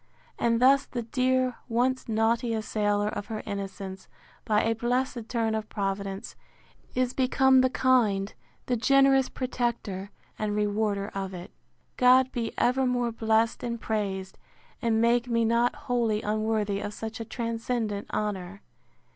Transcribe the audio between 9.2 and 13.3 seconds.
protector and rewarder of it. God be evermore